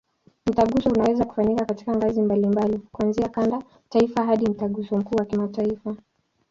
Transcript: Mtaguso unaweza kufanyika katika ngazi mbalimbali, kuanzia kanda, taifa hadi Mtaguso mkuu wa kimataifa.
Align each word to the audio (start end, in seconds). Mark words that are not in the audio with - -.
Mtaguso 0.45 0.89
unaweza 0.89 1.25
kufanyika 1.25 1.65
katika 1.65 1.95
ngazi 1.95 2.21
mbalimbali, 2.21 2.81
kuanzia 2.91 3.29
kanda, 3.29 3.59
taifa 3.89 4.25
hadi 4.25 4.49
Mtaguso 4.49 4.97
mkuu 4.97 5.15
wa 5.15 5.25
kimataifa. 5.25 5.95